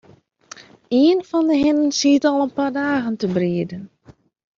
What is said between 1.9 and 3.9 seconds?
sit al in pear dagen te brieden.